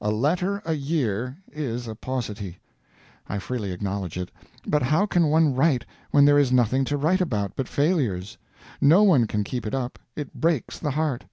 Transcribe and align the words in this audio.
"A 0.00 0.10
letter 0.10 0.62
a 0.64 0.72
year" 0.72 1.36
is 1.52 1.86
a 1.86 1.94
paucity; 1.94 2.58
I 3.28 3.38
freely 3.38 3.70
acknowledge 3.70 4.16
it; 4.16 4.30
but 4.66 4.80
how 4.80 5.04
can 5.04 5.26
one 5.26 5.54
write 5.54 5.84
when 6.10 6.24
there 6.24 6.38
is 6.38 6.50
nothing 6.50 6.86
to 6.86 6.96
write 6.96 7.20
about 7.20 7.52
but 7.54 7.68
failures? 7.68 8.38
No 8.80 9.02
one 9.02 9.26
can 9.26 9.44
keep 9.44 9.66
it 9.66 9.74
up; 9.74 9.98
it 10.16 10.32
breaks 10.32 10.78
the 10.78 10.92
heart. 10.92 11.26